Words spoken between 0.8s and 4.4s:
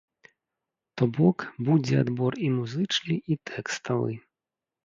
То бок, будзе адбор і музычны, і тэкставы.